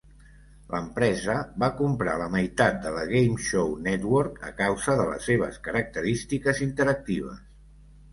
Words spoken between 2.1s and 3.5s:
la meitat de la Game